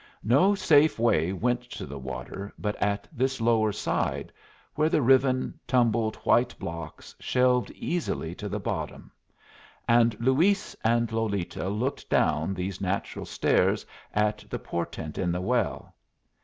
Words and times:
No 0.23 0.55
safe 0.55 0.97
way 0.97 1.31
went 1.31 1.61
to 1.69 1.85
the 1.85 1.99
water 1.99 2.51
but 2.57 2.75
at 2.77 3.07
this 3.11 3.39
lower 3.39 3.71
side, 3.71 4.33
where 4.73 4.89
the 4.89 4.99
riven, 4.99 5.59
tumbled 5.67 6.15
white 6.23 6.57
blocks 6.57 7.13
shelved 7.19 7.69
easily 7.75 8.33
to 8.33 8.49
the 8.49 8.59
bottom; 8.59 9.11
and 9.87 10.19
Luis 10.19 10.75
and 10.83 11.11
Lolita 11.11 11.69
looked 11.69 12.09
down 12.09 12.55
these 12.55 12.81
natural 12.81 13.25
stairs 13.27 13.85
at 14.11 14.43
the 14.49 14.57
portent 14.57 15.19
in 15.19 15.31
the 15.31 15.39
well. 15.41 15.93